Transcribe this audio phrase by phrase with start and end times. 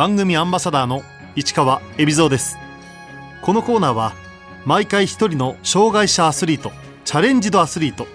[0.00, 1.02] 番組アンバサダーの
[1.36, 2.56] 市川恵比蔵です。
[3.42, 4.14] このコーナーは
[4.64, 6.72] 毎回一人の障害者アスリート
[7.04, 8.06] チャレンジドアスリート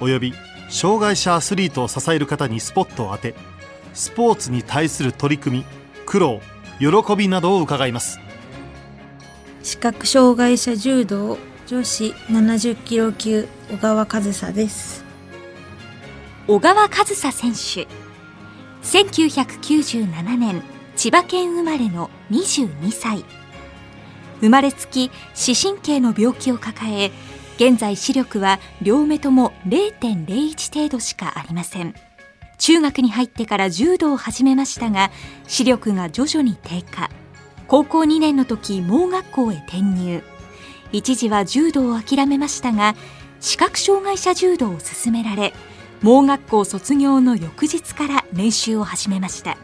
[0.00, 0.34] および
[0.68, 3.36] 障害者アスリートを支える方にスポットを当て
[3.94, 5.64] スポーツに対する取り組み
[6.06, 6.40] 苦労
[6.80, 8.18] 喜びなどを伺います。
[9.62, 15.04] 視覚障害者柔道女子70キロ級小川和沙です。
[16.48, 17.86] 小川和沙選手。
[18.82, 23.24] 1997年千葉県生まれの22歳。
[24.40, 27.12] 生まれつき視神経の病気を抱え
[27.54, 31.94] 現在視力は両目とも0.01程度しかありません。
[32.58, 35.12] 中学に入ってから柔道を始めましたが
[35.46, 37.10] 視力が徐々に低下。
[37.68, 40.24] 高校2年の時盲学校へ転入。
[40.90, 42.96] 一時は柔道を諦めましたが
[43.38, 45.54] 視覚障害者柔道を勧められ
[46.02, 49.58] 盲学校卒業の翌日から練習を始めました。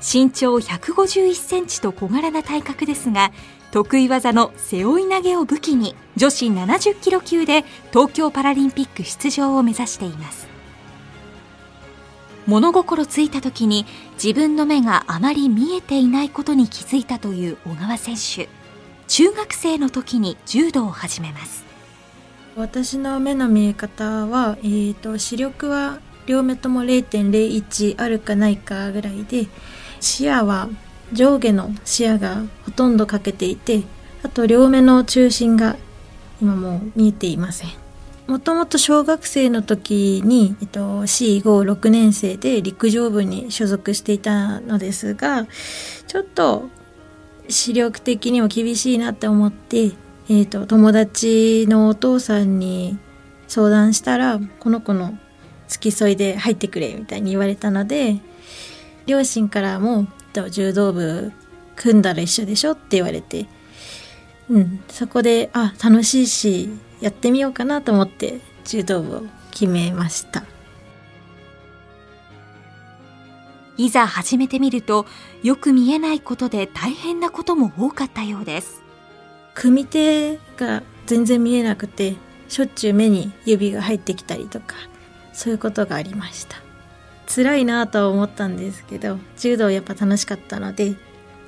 [0.00, 3.32] 身長151センチと小柄な体格ですが
[3.70, 10.48] 得意技の背負い投げを武器に女子70キロ級で東京パラリンピック出場を目指しています。
[12.46, 18.48] 物心ついた時に自分の目があまり見えていないことに気づいたという小川選手。
[19.06, 21.66] 中学生の時に柔道を始めます。
[22.56, 29.46] 私の目の見え方は、えーと、視力は両目とも0.01あるかないかぐらいで
[30.00, 30.68] 視野は
[31.12, 33.82] 上下の視野がほとんど欠けていて
[34.22, 35.76] あと両目の中心が
[36.40, 37.70] 今もう見えていません。
[38.28, 45.46] もともと小学生の時に、えっと、C56 年生で陸上部に所属していたのですが
[46.06, 46.68] ちょっと
[47.48, 49.92] 視力的にも厳しいなって思って、
[50.28, 52.98] えっと、友達のお父さんに
[53.46, 55.18] 相談したらこの子の
[55.68, 58.20] 付き添いで入ってくれみたいに言われたので
[59.08, 60.06] 両親からも
[60.50, 61.32] 柔道部
[61.74, 63.46] 組んだら一緒でしょって言われて、
[64.48, 66.68] うん、そこであ楽しいし
[67.00, 70.44] やってみようかなと思って柔道部を決めました。
[73.76, 75.06] いざ始めてみると
[75.42, 78.82] よく見えないことで大変なことも多かったようです。
[79.54, 82.14] 組手が全然見えなくて
[82.48, 84.76] しょっちゅう目に指が入ってきたりとか
[85.32, 86.67] そういうことがありました
[87.28, 90.96] 辛いなとは思ったんですけど柔道やっぱ楽しかったので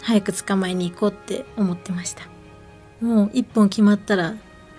[0.02, 2.28] 早く捕まえに行こうって思ってました。
[3.00, 4.34] もう一本決まったら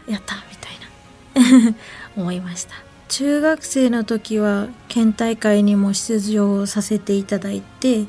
[0.08, 1.76] やったみたいな。
[2.18, 2.74] 思いました。
[3.08, 8.06] 中学生の時は県大会にも出場させていただいて、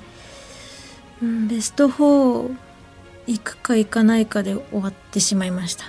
[1.22, 2.56] うん、ベスト4
[3.26, 5.86] 行くか行かないかで終わってしまいました。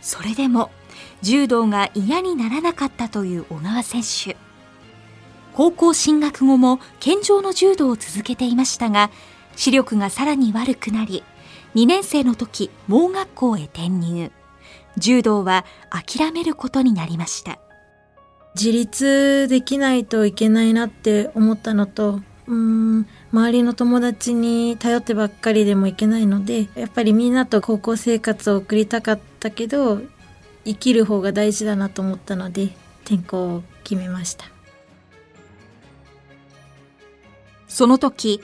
[0.00, 0.70] それでも
[1.22, 4.36] 柔道が嫌にならなかったという小川選手。
[5.54, 9.10] 高校進学後も健常の柔道を続けていましたが
[9.56, 11.24] 視力がさらに悪くなり
[11.74, 14.30] 2年生の時盲学校へ転入。
[14.96, 17.58] 柔道は諦めることになりました。
[18.54, 30.00] 自立できないといけないなって思ったのとうん周りの友達に頼ってばっかりでもいけないのでやっぱりみんなと高校生活を送りたかったけど
[30.64, 32.70] 生きる方が大事だなと思ったので
[33.04, 34.44] 転校を決めました。
[37.68, 38.40] その時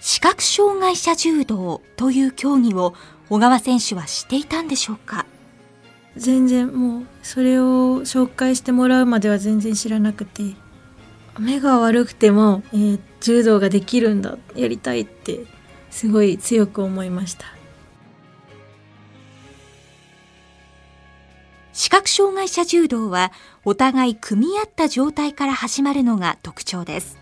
[0.00, 2.94] 視覚障害者柔道という競技を
[3.28, 5.26] 小川選手は知っていたんでしょうか？
[6.16, 10.54] 全然もうそれを紹介してもらうまでは全然知らなくて
[11.38, 15.44] 目が悪くても、えー、柔道ができるんだやりたいって
[15.90, 17.46] すごい強く思いました
[21.78, 23.30] 視覚障害者柔道は
[23.64, 27.18] お互い組み合った状態から始まるのが特徴です。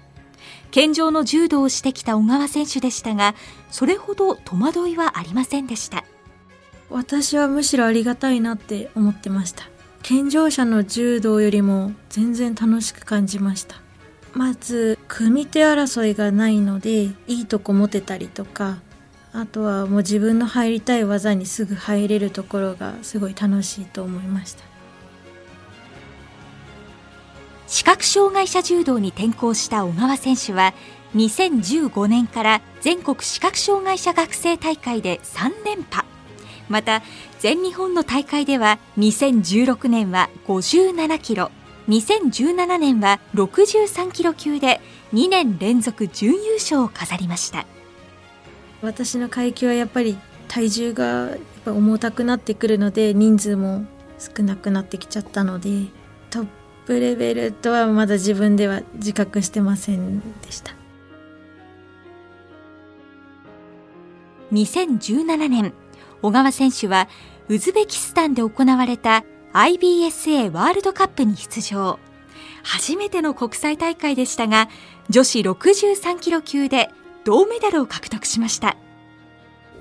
[0.71, 3.35] 健常の柔道をしてきた小川選手でしたが、
[3.71, 6.05] それほど戸惑いはありませんでした。
[6.89, 9.69] 私はむしろありがたいなって思ってました。
[10.01, 13.77] 健常者の柔道よりも全然楽しく感じました。
[14.33, 18.79] まず、組手争いがないので、いいとこ持てたりとか、
[19.39, 24.65] あとはもう自分の入りたい技にすぐ入れるところがすごい楽しいと思いました。
[27.67, 30.73] 視覚障害者柔道に転向した小川選手は
[31.15, 36.07] 2015年から全国視覚障害者学生大会で3連覇
[36.71, 37.03] また
[37.39, 41.51] 全日本の大会では2016年は57キロ。
[41.89, 44.81] 2017年は63キロ級で
[45.13, 47.67] 2年連続準優勝を飾りました。
[48.83, 50.19] 私の階級はやっぱり
[50.49, 53.85] 体重がやっぱ重たくなってくるので人数も
[54.19, 55.87] 少なくなってきちゃったので
[56.31, 56.47] トッ
[56.87, 60.75] プレベルとはまだ自分では自覚してませんでした。
[64.53, 65.73] 2017年
[66.23, 67.09] 小川選手は
[67.49, 71.99] ウズベキスタンで行われた IBSA ワールドカップに出場。
[72.63, 74.69] 初めての国際大会でしたが
[75.09, 76.91] 女子63キロ級で
[77.27, 78.77] 銅メダルを獲得しました。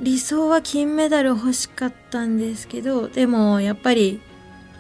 [0.02, 4.20] 理想は金メダル欲しかったんですけどでもやっぱり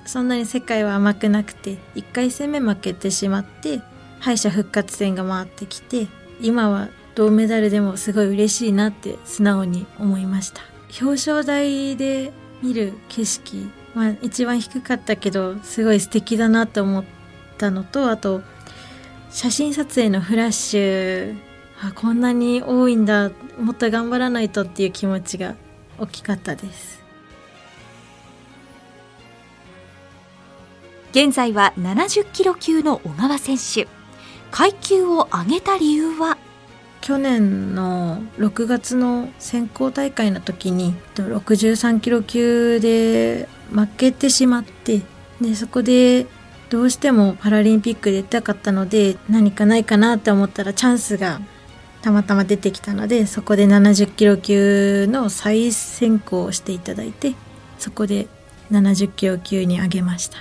[0.05, 3.79] そんなに世界は甘くなくて1回戦目負けてしまって
[4.19, 6.07] 敗者復活戦が回ってきて
[6.41, 10.61] 今は銅メダルでもすごい嬉しいなって素直に思いました。
[11.01, 17.03] 表彰台で見る景色まあ一番低かったけどすごい素敵だなと思っ
[17.57, 18.41] たのとあと
[19.29, 21.44] 写真撮影のフラッシュ
[21.81, 23.31] あこんなに多いんだ。
[23.59, 25.55] もっと頑張らないとっていう気持ちが
[25.99, 27.03] 大きかったです。
[31.11, 33.87] 現在は70キロ級の小川選手。
[34.51, 36.37] 階級を上げた理由は？
[37.01, 45.01] 去年の6月の選考大会の時に63キロ級で負けてしまって
[45.39, 46.25] でそこで
[46.71, 51.41] どうしてもパラリンピックで出たかったので何かないかなって思ったらチャンスが
[52.05, 57.33] たまたま出てきたのでそこで70キロ級の再選考をしていただいて
[57.79, 58.27] そこで
[58.69, 60.37] 70キロ級に上げました。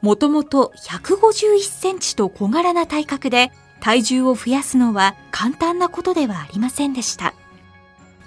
[0.00, 7.34] もともと151センチと小柄な体格で体重を増やすのは簡単なことではありませんでした。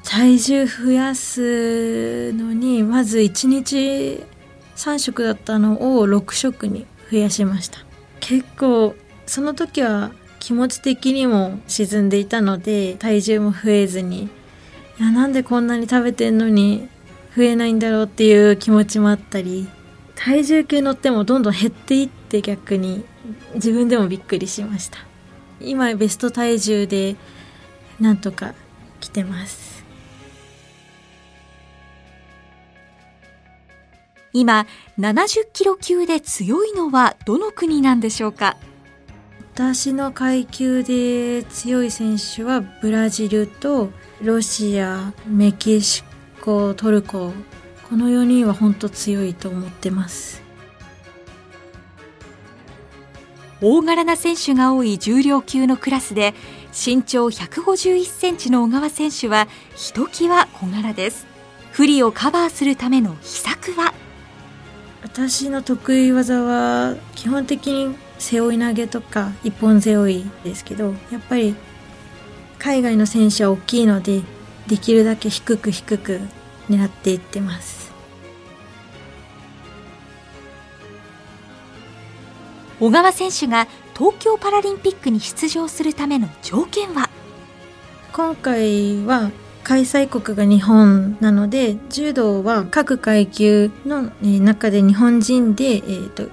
[0.04, 4.22] 体重増やすのにまず1日
[4.76, 7.80] 3食だったのを6食に増やしました。
[8.20, 8.96] 結構
[9.30, 14.30] その時は気持ち的にも沈んでいたので体重も増えずにい
[15.00, 16.90] やなんでこんなに食べてんのに
[17.38, 19.70] 増えないんだろうっていう気持ちもあったり
[20.16, 23.06] 体重計乗ってもどんどん減っていって逆に
[23.54, 24.98] 自分でもびっくりしました。
[25.62, 27.16] 今ベスト体重で
[28.00, 28.56] なんとか
[29.00, 29.86] 来てます。
[34.34, 34.66] 今
[34.98, 38.58] 70キロ級で強いのはどの国なんでしょうか？
[39.60, 43.90] 私の階級で強い選手はブラジルと
[44.22, 46.06] ロシアメキシ
[46.40, 47.34] コトルコ。
[47.90, 50.42] この4人は本当強いと思ってます。
[53.62, 56.34] 大柄な選手が多い重量級のクラスで
[56.72, 61.28] 身長151センチの小川選手はひときわ小柄です。
[61.74, 63.94] 不利をカバーするための秘策は？
[65.04, 71.56] 私の得意技は基本的に背負い投げとか一本背負いですけどやっぱり
[72.60, 74.22] 海外の選手は大きいので
[74.68, 76.20] できるだけ低く低く
[76.70, 77.90] 狙っていってます。
[82.80, 83.68] 小川選手が
[83.98, 87.10] 東京パラリンピックに出場するための条件は？
[88.14, 89.32] 今回は
[89.64, 96.30] 開催国が日本なので柔道は各階級の中で日本人で、えーと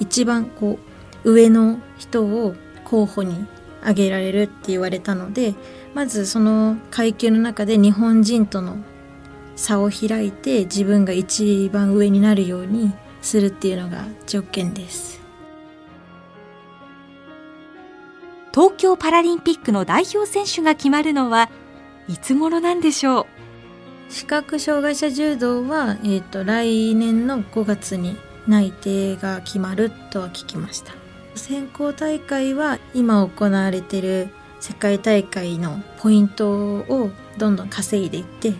[0.00, 0.87] 一番こう
[1.32, 2.54] 上の人を
[2.84, 3.46] 候補に
[3.80, 5.54] 挙げられるって言われたので
[5.94, 8.78] まずその階級の中で日本人との
[9.54, 12.92] 差を開いて自分が一番上になるように
[13.22, 15.20] するっていうのが条件です。
[18.54, 21.50] 東京パラリンピックの代表選手が決まるのは
[22.08, 23.26] いつ頃なんでしょう？
[24.12, 28.16] 視覚障害者柔道は、えーと来年の5月に
[28.48, 30.92] 内定が決まるとは聞きました
[31.38, 34.28] 選考大会は今行われている
[34.60, 38.52] 世界大会のポイントをどんどん稼いでいって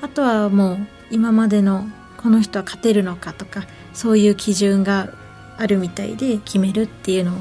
[0.00, 0.78] あとはもう
[1.10, 1.86] 今までの
[2.16, 5.10] この人は勝てるのかとかそういう基準が
[5.58, 7.36] あるみたいで決めるっていうのを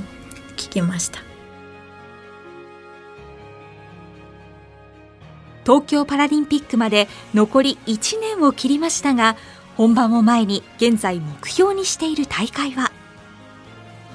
[0.58, 1.20] 聞きました。
[5.64, 9.38] 東京パラリンピックまで残り1年を切りましたが
[9.78, 12.92] 本番を前に現在目標にしている大会は？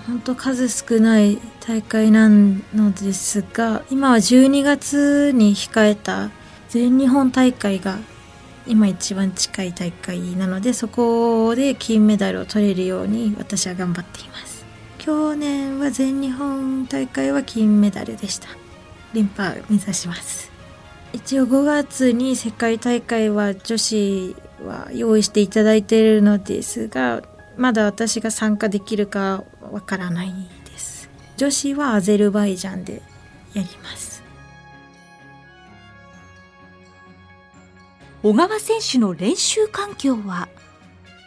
[0.06, 6.30] 本当数少ない大会なのですが今は12月に控えた
[6.68, 7.98] 全日本大会が
[8.68, 14.64] 今一番近い大会なのでそこで金メダルを取れるように私は頑張っています。
[14.98, 18.48] 去年は全日本大会は金メダルでした。
[19.12, 20.50] 連覇目指します。
[21.12, 27.22] 一応5月に世界大会は女子は用意していただいているのですが
[27.56, 30.32] まだ私が参加できるかわからない
[30.64, 31.08] です。
[31.36, 33.02] 女子はアゼルバイジャンで
[33.54, 34.22] やります。
[38.22, 40.48] 小川選手の練習環境は？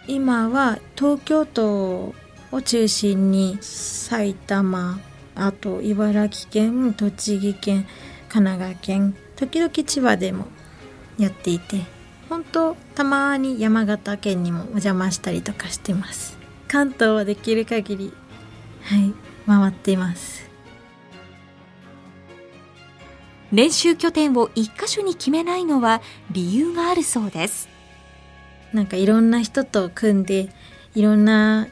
[0.08, 2.14] 今は東京都
[2.52, 5.00] を中心に埼玉
[5.36, 7.86] あと茨城県栃木県
[8.28, 10.48] 神奈川県時々千葉でも
[11.18, 11.84] やっていて
[12.30, 16.38] 本当たまに山形県にもお邪魔したりとかしてます。
[16.68, 18.14] 関東はできる限り
[18.84, 19.14] はい
[19.48, 20.48] 回っています。
[23.52, 27.68] 練習拠点を一箇所に決めないのは理由があるそうです。
[28.74, 30.50] なんかいろんな人と組んで
[30.94, 31.68] いろんな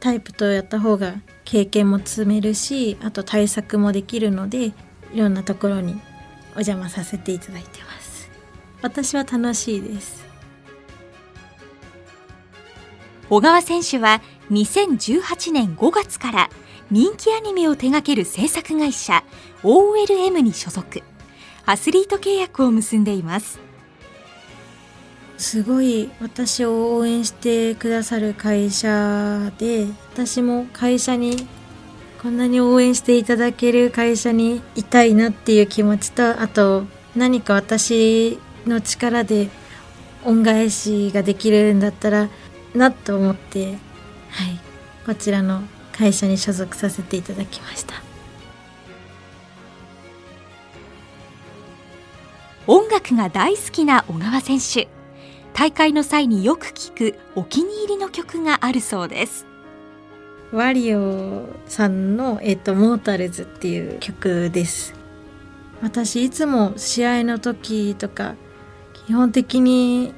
[0.00, 1.14] タイプとやった方が
[1.46, 4.74] 経験も積めるしあと対策もできるのでい
[5.16, 5.94] ろんなところに
[6.50, 8.03] お邪魔させていただいてます
[8.84, 10.26] 私は楽しいです。
[13.30, 16.50] 小川選手は2018年5月から
[16.90, 19.24] 人気アニメを手掛ける制作会社
[19.62, 21.02] OLM に所属。
[21.64, 23.58] アスリート契約を結んでいます。
[25.38, 31.48] すごい私を応援してくださる会社で私も会社に
[32.22, 36.84] こんなに応援していただける会社にいたいなっていう気持ちとあと
[37.16, 39.48] 何か私の力で
[40.24, 42.28] 恩返しができるんだったら
[42.74, 43.78] なと思ってはい
[45.06, 47.94] こちらの会社に所属させていただきました。
[52.66, 54.88] 音楽が大好きな小川選手。
[55.52, 59.46] 大会の際によく聴くお気に入りの曲があるそうです。
[60.50, 64.94] ワリオさんの、えっと、モータルズっていう曲です。
[65.82, 68.34] 私いつも試合の時とか
[69.06, 70.14] 基本的に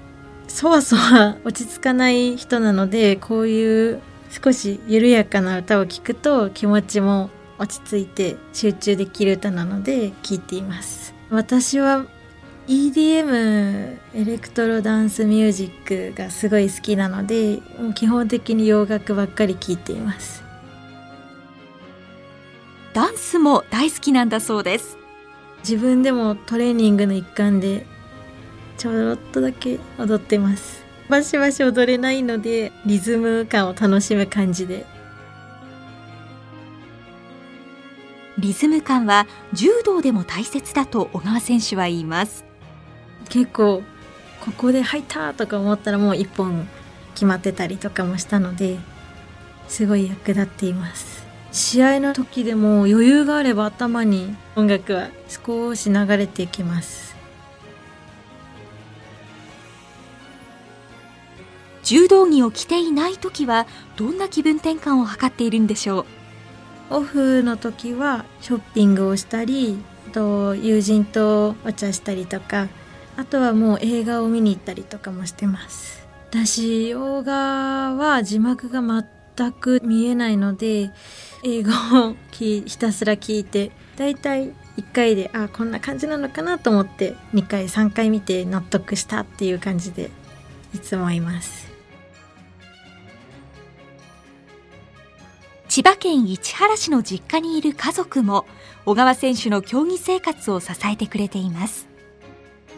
[0.48, 4.00] そわそわ落ち着かない人なのでこういう
[4.30, 11.14] 少し緩やかな歌を聴くと気持ちも落ち着いて集中できる歌なので聴いています。
[11.30, 12.06] 私は
[12.68, 20.42] EDM エレクトロダンスミュージックがすごい好きなのでもう基本的に洋楽ばっかり聴いています。
[22.92, 24.98] ダンスも大好きなんだそうです。
[25.60, 27.86] 自分でもトレーニングの一環で
[28.76, 30.84] ちょろっとだけ踊ってます。
[31.08, 34.84] バシバシ踊れないのでリズム感を楽しむ感じで。
[38.38, 42.44] リズム感は柔道でも大切だと小川選手は言います。
[43.28, 43.82] 結構
[44.40, 46.68] ここで入ったとか思ったらもう一本
[47.14, 48.78] 決まってたりとかもしたので
[49.68, 51.26] すごい役立っています。
[51.56, 57.15] 試合の時でも余裕があれば頭に音楽は少し流れていきます
[61.86, 66.00] 柔道着を着ていない時はどんな気分転換を図っているんでしょ
[66.90, 66.96] う？
[66.96, 69.78] オフの時はショッピングをしたり
[70.12, 72.66] と友人とお茶したりとか
[73.16, 76.04] あとはもう映画を見に行ったりとかもしてます。
[76.28, 80.90] 私洋画は字幕が全く見えないので
[81.44, 90.10] 英語をひたすら聞いてだいたい1回であこんな感じなのかなと思って2回3回見て納得したっていう感じで
[90.74, 91.65] いつもいます。
[95.76, 98.46] 千葉県市原市の実家にいる家族も
[98.86, 101.86] 小川選手の競技生活を支えてくれています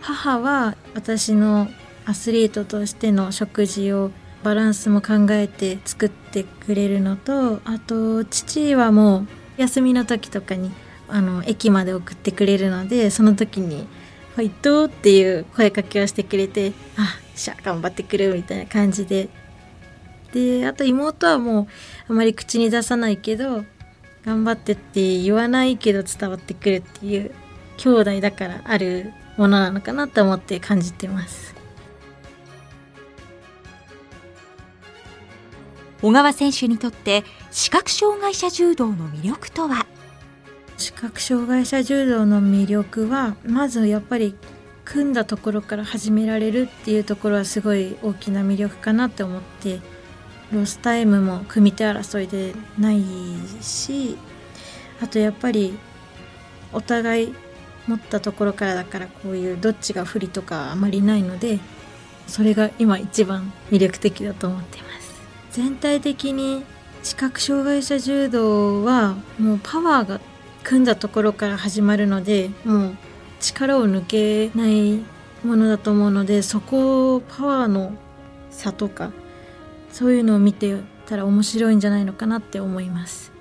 [0.00, 1.68] 母は私の
[2.06, 4.10] アスリートとしての食事を
[4.42, 9.28] バランスも考えて作ってくれるのとあと父はもう
[9.58, 10.72] 休みの時とかに
[11.06, 13.86] あの駅まで送ってくれるのでその時に
[14.34, 19.28] 「ファイト!」っていう声かけをしてくれて「あっしゃ頑張ってくる」みたいな感じで
[20.32, 23.64] であと妹はもうあまり口に出さないけど
[24.24, 27.32] 頑張ってって言わないけど伝わってくるっていう
[27.78, 31.54] 兄弟だからあるものなのかなと思って感じてます。
[36.02, 39.86] 小川選手にとって視覚障害者柔道の魅力とは？
[40.76, 44.36] 視覚障害者柔道の魅力はまずやっぱり
[44.84, 49.80] 組んだところから始められるっていうところはすごい大きな魅力かなって思って
[50.52, 53.02] ロスタイムも組み手争いでない
[53.60, 54.16] し
[55.00, 55.78] あとやっぱり
[56.72, 57.34] お互い
[57.86, 61.58] 持ったところからだからこういうどっちが不利とかあまりないので
[62.26, 65.08] それが今一番魅力的だと思ってます。
[65.52, 66.62] 全体的に
[67.02, 70.20] 視覚障害者柔道はもうパワーが
[70.62, 72.96] 組んだところから始まるのでもう
[73.40, 74.98] 力を抜けない
[75.44, 77.92] ものだと思うのでそこをパワーの
[78.50, 79.10] 差とか
[79.98, 80.76] そういうのを見て
[81.06, 83.32] たら面白いんじゃないのかなって思います。